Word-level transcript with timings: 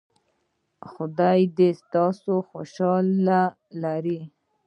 ایا 0.85 0.87
خدای 0.93 1.41
دې 1.57 1.69
تاسو 1.93 2.33
خوشحاله 2.49 3.41
لري؟ 3.81 4.19